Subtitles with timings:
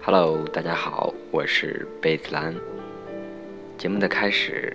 [0.00, 2.54] Hello，大家好，我是贝子兰。
[3.76, 4.74] 节目的开始，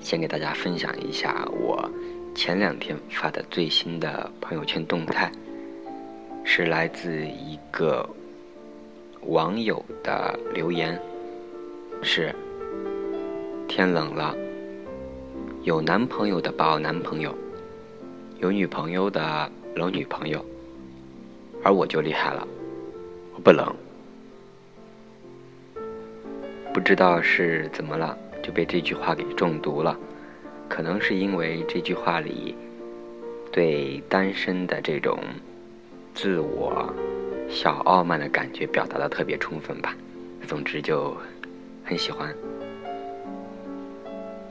[0.00, 1.90] 先给大家分享一下我
[2.34, 5.30] 前两天发的最新的朋友圈动态，
[6.44, 8.08] 是来自一个
[9.22, 10.98] 网友的留言，
[12.02, 12.34] 是
[13.68, 14.34] 天冷了，
[15.64, 17.34] 有男朋友的抱男朋友，
[18.38, 20.42] 有女朋友的搂女朋友，
[21.62, 22.46] 而我就厉害了，
[23.34, 23.74] 我不冷。
[26.76, 29.98] 不知道是怎么了，就被这句话给中毒了。
[30.68, 32.54] 可能是因为这句话里
[33.50, 35.18] 对单身的这种
[36.14, 36.92] 自我
[37.48, 39.96] 小傲慢的感觉表达的特别充分吧。
[40.46, 41.16] 总之就
[41.82, 42.28] 很喜欢。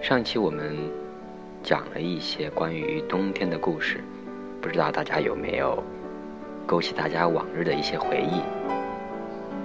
[0.00, 0.74] 上期我们
[1.62, 4.00] 讲了一些关于冬天的故事，
[4.62, 5.84] 不知道大家有没有
[6.64, 8.40] 勾起大家往日的一些回忆？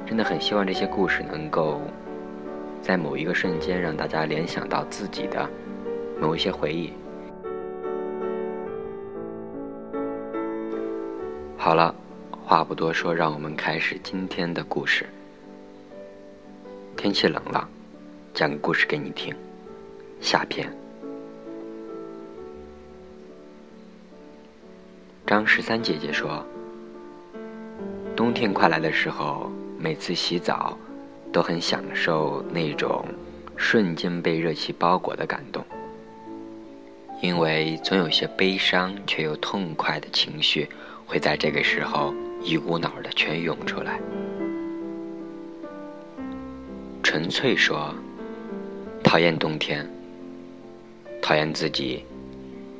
[0.06, 1.80] 真的很希望这些故事能够。
[2.82, 5.48] 在某一个瞬间，让大家联想到自己的
[6.20, 6.92] 某一些回忆。
[11.58, 11.94] 好了，
[12.44, 15.06] 话不多说，让我们开始今天的故事。
[16.98, 17.70] 天气冷了，
[18.34, 19.34] 讲个故事给你听。
[20.20, 20.68] 下篇。
[25.26, 26.46] 张十三姐姐说
[28.18, 30.78] ：“冬天快来的时候，每次洗澡。”
[31.32, 33.06] 都很享受那种
[33.56, 35.64] 瞬间被热气包裹的感动，
[37.22, 40.68] 因为总有些悲伤却又痛快的情绪
[41.06, 43.98] 会在这个时候一股脑的全涌出来。
[47.02, 47.96] 纯粹说，
[49.02, 49.90] 讨厌冬天，
[51.22, 52.04] 讨厌自己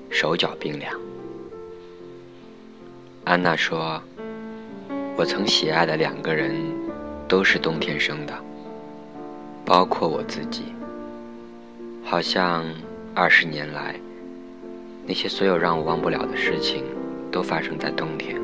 [0.10, 0.94] 手脚冰凉。
[3.24, 4.02] 安娜说，
[5.16, 6.54] 我曾喜爱的两个人。
[7.28, 8.34] 都是冬天生的，
[9.66, 10.64] 包括我自己。
[12.04, 12.66] 好像
[13.14, 13.96] 二十年来，
[15.06, 16.84] 那些所有让我忘不了的事情，
[17.32, 18.40] 都发生在冬天，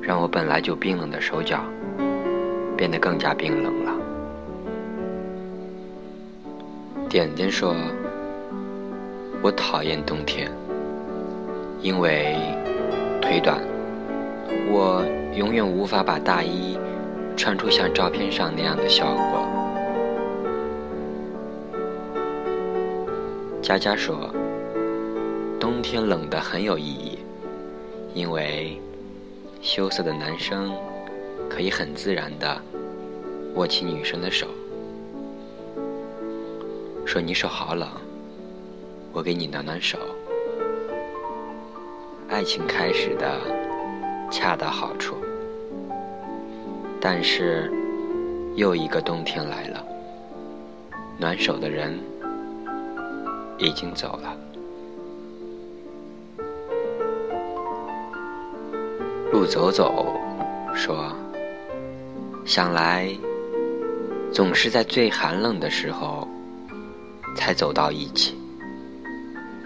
[0.00, 1.64] 让我本来就冰冷的手脚，
[2.76, 3.92] 变得更加冰冷了。
[7.08, 7.74] 点点说
[9.42, 10.50] ：“我讨厌冬天，
[11.82, 12.36] 因为
[13.20, 13.60] 腿短，
[14.70, 15.04] 我
[15.34, 16.78] 永远无法把大衣。”
[17.36, 19.37] 穿出像照片上那样的效果。
[23.68, 24.30] 佳佳说
[25.60, 27.18] ：“冬天冷的很有意义，
[28.14, 28.80] 因为
[29.60, 30.72] 羞涩的男生
[31.50, 32.58] 可以很自然的
[33.56, 34.46] 握起女生的手，
[37.04, 37.86] 说你手好冷，
[39.12, 39.98] 我给你暖暖手。
[42.30, 43.38] 爱情开始的
[44.30, 45.14] 恰到好处。”
[46.98, 47.70] 但是，
[48.56, 49.84] 又一个冬天来了。
[51.18, 51.98] 暖手的人
[53.58, 54.36] 已经走了。
[59.30, 60.14] 路走走
[60.74, 61.12] 说
[62.46, 63.14] ：“想来，
[64.32, 66.26] 总是在最寒冷的时候
[67.36, 68.36] 才走到一起，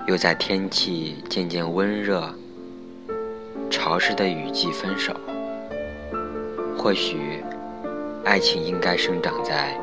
[0.06, 2.28] 又在天气渐渐温热、
[3.70, 5.14] 潮湿的雨季分手。”
[6.76, 7.42] 或许，
[8.24, 9.78] 爱情应该生长在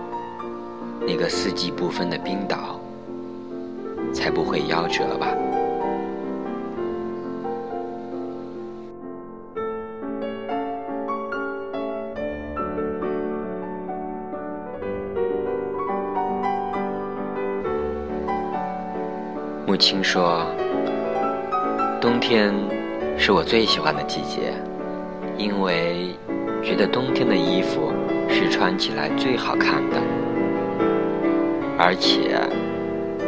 [1.07, 2.77] 那个四季不分的冰岛，
[4.19, 5.27] 才不会夭折吧。
[19.65, 20.45] 母亲说
[22.01, 22.53] ：“冬天
[23.17, 24.53] 是我最喜欢的季节，
[25.37, 26.13] 因为……”
[26.61, 27.93] 觉得冬天的衣服
[28.27, 29.97] 是穿起来最好看的，
[31.77, 32.37] 而且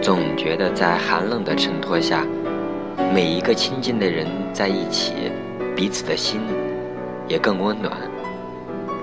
[0.01, 2.25] 总觉得在寒冷的衬托下，
[3.13, 5.13] 每一个亲近的人在一起，
[5.75, 6.41] 彼此的心
[7.27, 7.95] 也更温暖、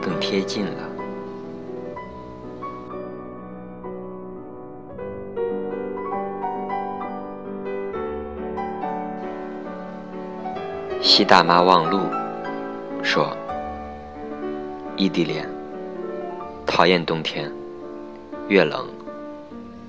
[0.02, 0.72] 更贴近了。
[11.00, 12.00] 西大妈望路
[13.02, 13.36] 说。
[14.96, 15.48] 异地恋，
[16.66, 17.48] 讨厌冬天，
[18.48, 18.84] 越冷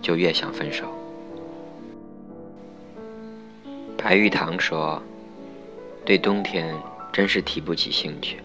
[0.04, 0.86] 就越想分手。
[4.01, 5.00] 白玉堂说
[6.06, 6.74] ：“对冬天
[7.12, 8.38] 真是提不起兴趣，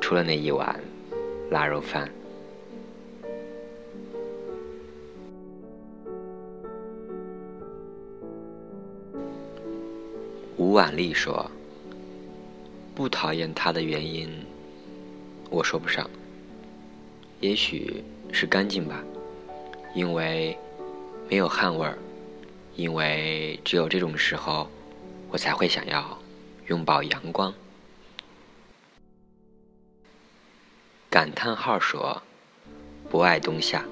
[0.00, 0.80] 除了那一碗
[1.50, 2.08] 腊肉饭。”
[10.56, 11.50] 吴婉丽说
[12.94, 14.32] ：“不讨厌他的原因。”
[15.50, 16.08] 我说不上，
[17.40, 18.02] 也许
[18.32, 19.02] 是干净吧，
[19.94, 20.56] 因为
[21.28, 21.98] 没有汗味儿，
[22.76, 24.68] 因为只有这种时候，
[25.30, 26.18] 我才会想要
[26.66, 27.52] 拥抱阳光。
[31.08, 32.22] 感叹号说
[33.08, 33.82] ：“不爱冬夏，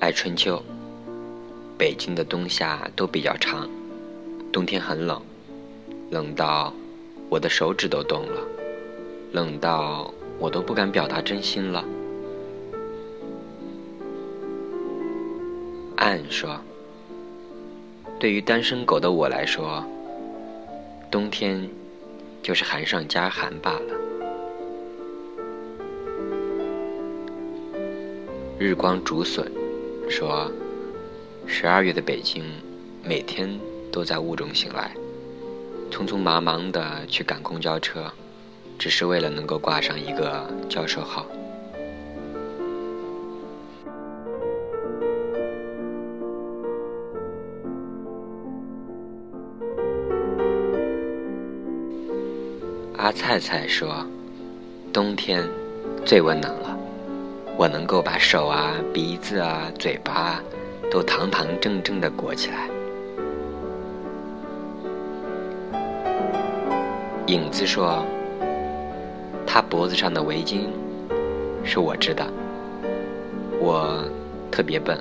[0.00, 0.60] 爱春秋。
[1.78, 3.70] 北京的冬夏都比较长，
[4.52, 5.22] 冬天很冷，
[6.10, 6.74] 冷到
[7.28, 8.42] 我的手指都冻了，
[9.30, 11.84] 冷到我都不敢表达真心了。”
[15.96, 16.60] 暗说
[18.22, 19.84] ：“对于单身狗的我来说，
[21.10, 21.68] 冬天
[22.40, 23.94] 就是寒上加寒罢了。”
[28.60, 29.50] 日光竹笋
[30.08, 30.48] 说
[31.48, 32.44] ：“十二月的北京，
[33.02, 33.58] 每天
[33.90, 34.92] 都在雾中醒来，
[35.90, 38.04] 匆匆忙忙的去赶公交车，
[38.78, 41.26] 只是为了能够挂上一个教授号。”
[53.02, 54.06] 阿菜菜说
[54.94, 55.42] ：“冬天
[56.04, 56.78] 最温暖了，
[57.56, 60.40] 我能够把手啊、鼻子啊、嘴巴
[60.88, 62.68] 都堂堂正正的裹起来。”
[67.26, 68.06] 影子说
[69.44, 70.68] ：“他脖子上的围巾
[71.64, 72.24] 是我织的，
[73.58, 74.00] 我
[74.48, 74.96] 特别笨，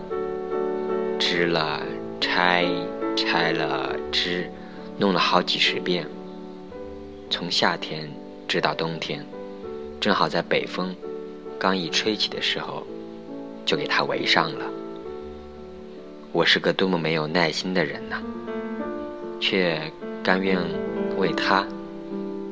[1.20, 1.80] 织了
[2.20, 2.66] 拆，
[3.16, 4.50] 拆了织，
[4.98, 6.04] 弄了好几十遍。”
[7.32, 8.12] 从夏天
[8.46, 9.26] 直到冬天，
[10.02, 10.94] 正好在北风
[11.58, 12.86] 刚一吹起的时候，
[13.66, 14.66] 就给它围上了。
[16.34, 18.22] 我是个多么没有耐心的人呐，
[19.40, 19.82] 却
[20.22, 20.60] 甘愿
[21.18, 21.66] 为他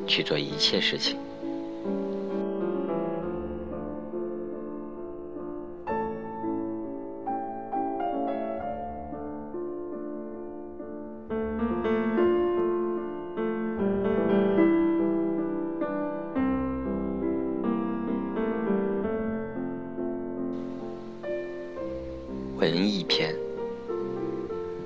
[0.06, 1.18] 去做一切事情。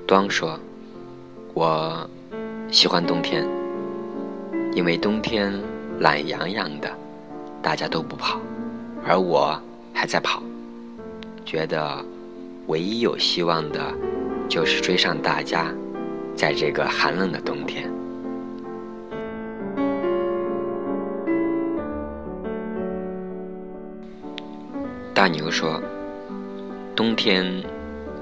[0.07, 0.59] 端说
[1.55, 2.07] ：“我
[2.69, 3.43] 喜欢冬天，
[4.73, 5.51] 因为冬天
[5.99, 6.87] 懒洋洋的，
[7.59, 8.39] 大家都不跑，
[9.03, 9.59] 而我
[9.93, 10.43] 还在跑，
[11.43, 12.05] 觉得
[12.67, 13.81] 唯一有希望的，
[14.47, 15.73] 就是追上大家，
[16.35, 17.91] 在这个寒冷的冬天。”
[25.15, 25.81] 大牛说。
[26.95, 27.45] 冬天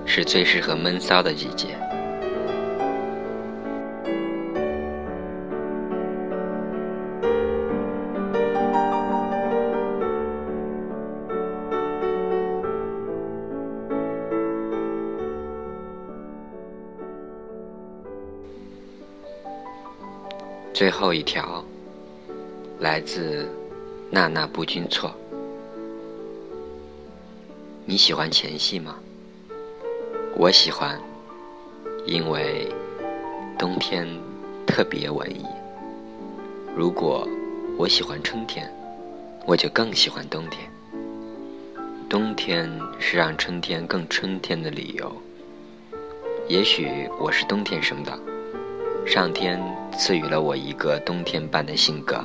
[0.05, 1.77] 是最适合闷骚的季节。
[20.73, 21.63] 最后一条
[22.79, 23.47] 来自
[24.09, 25.13] 娜娜不君错。
[27.85, 29.02] 你喜欢前戏吗？
[30.35, 30.99] 我喜欢，
[32.07, 32.67] 因为
[33.57, 34.07] 冬天
[34.65, 35.45] 特别文艺。
[36.75, 37.27] 如果
[37.77, 38.67] 我喜欢春天，
[39.45, 40.67] 我就更喜欢冬天。
[42.09, 42.67] 冬天
[42.99, 45.15] 是让春天更春天的理由。
[46.47, 48.11] 也许我是冬天生的，
[49.05, 49.61] 上天
[49.95, 52.23] 赐予了我一个冬天般的性格。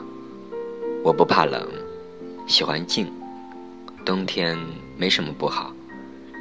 [1.05, 1.69] 我不怕冷，
[2.47, 3.13] 喜欢静。
[4.03, 4.57] 冬天
[4.97, 5.73] 没什么不好，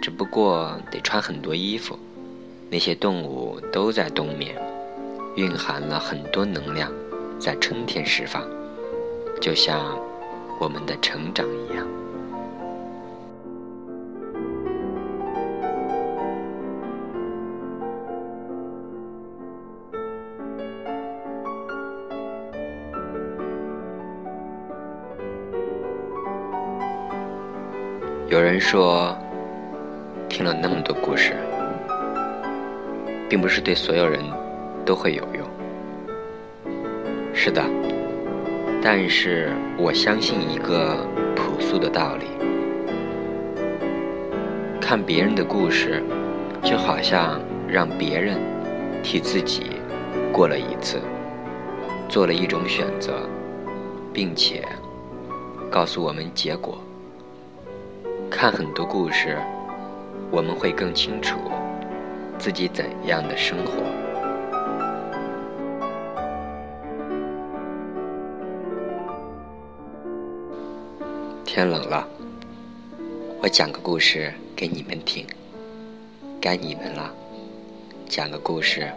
[0.01, 1.97] 只不过得穿很多衣服。
[2.69, 4.53] 那些动物都在冬眠，
[5.35, 6.91] 蕴含了很多能量，
[7.39, 8.43] 在春天释放，
[9.39, 9.97] 就像
[10.59, 11.87] 我们的成长一样。
[28.29, 29.17] 有人说，
[30.29, 31.33] 听了那么多故事，
[33.29, 34.19] 并不是对所有人
[34.85, 35.47] 都会有用。
[37.33, 37.63] 是的，
[38.81, 40.97] 但是我相信一个
[41.35, 42.25] 朴素的道理：
[44.81, 46.03] 看别人的故事，
[46.63, 48.37] 就好像让别人
[49.03, 49.71] 替自己
[50.31, 50.99] 过了一次，
[52.09, 53.21] 做了一种选择，
[54.13, 54.63] 并且
[55.71, 56.77] 告诉我们结果。
[58.29, 59.37] 看很多故事，
[60.31, 61.37] 我们会更清楚
[62.37, 63.83] 自己怎样的生活。
[71.45, 72.07] 天冷了，
[73.41, 75.25] 我讲个故事给你们听，
[76.39, 77.11] 该你们了。
[78.07, 78.91] 讲个故事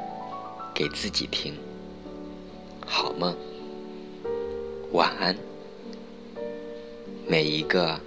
[0.74, 1.54] 给自己听，
[2.86, 3.34] 好梦，
[4.92, 5.34] 晚安。
[7.26, 7.98] 每一个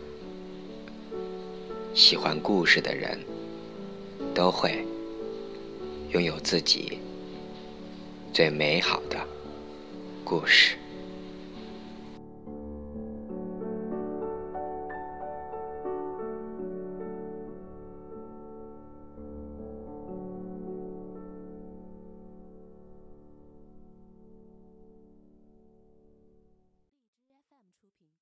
[1.94, 3.20] 喜欢故事的人，
[4.34, 4.84] 都会
[6.10, 6.98] 拥有自己
[8.34, 9.18] 最美好的
[10.24, 10.76] 故事。